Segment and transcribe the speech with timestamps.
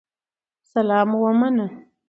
[0.73, 1.65] سلام مي ومنه